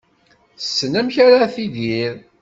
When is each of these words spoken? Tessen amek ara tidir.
Tessen 0.59 0.93
amek 0.99 1.15
ara 1.25 1.53
tidir. 1.53 2.15